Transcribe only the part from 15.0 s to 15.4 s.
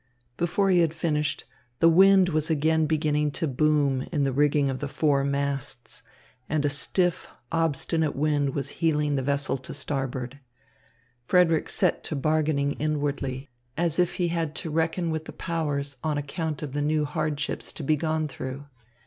with the